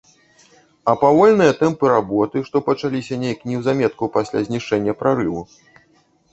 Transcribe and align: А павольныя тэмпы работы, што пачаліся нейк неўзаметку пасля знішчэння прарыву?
А 0.93 0.95
павольныя 1.03 1.51
тэмпы 1.59 1.85
работы, 1.95 2.37
што 2.49 2.57
пачаліся 2.71 3.21
нейк 3.27 3.47
неўзаметку 3.53 4.11
пасля 4.19 4.39
знішчэння 4.51 4.99
прарыву? 5.03 5.41